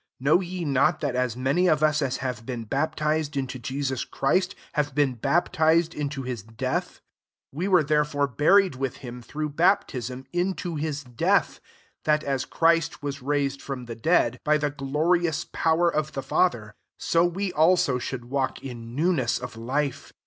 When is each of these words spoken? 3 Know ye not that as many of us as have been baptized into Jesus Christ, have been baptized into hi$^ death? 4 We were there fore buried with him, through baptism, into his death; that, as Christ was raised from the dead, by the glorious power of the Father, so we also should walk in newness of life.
3 0.17 0.25
Know 0.25 0.41
ye 0.41 0.65
not 0.65 0.99
that 1.01 1.15
as 1.15 1.37
many 1.37 1.67
of 1.67 1.83
us 1.83 2.01
as 2.01 2.17
have 2.25 2.43
been 2.43 2.63
baptized 2.63 3.37
into 3.37 3.59
Jesus 3.59 4.03
Christ, 4.03 4.55
have 4.73 4.95
been 4.95 5.13
baptized 5.13 5.93
into 5.93 6.23
hi$^ 6.23 6.57
death? 6.57 6.93
4 6.93 7.01
We 7.59 7.67
were 7.67 7.83
there 7.83 8.03
fore 8.03 8.25
buried 8.25 8.73
with 8.73 8.97
him, 9.05 9.21
through 9.21 9.49
baptism, 9.49 10.25
into 10.33 10.75
his 10.75 11.03
death; 11.03 11.59
that, 12.05 12.23
as 12.23 12.45
Christ 12.45 13.03
was 13.03 13.21
raised 13.21 13.61
from 13.61 13.85
the 13.85 13.93
dead, 13.95 14.39
by 14.43 14.57
the 14.57 14.71
glorious 14.71 15.45
power 15.53 15.93
of 15.93 16.13
the 16.13 16.23
Father, 16.23 16.73
so 16.97 17.23
we 17.23 17.53
also 17.53 17.99
should 17.99 18.25
walk 18.25 18.63
in 18.63 18.95
newness 18.95 19.37
of 19.37 19.55
life. 19.55 20.13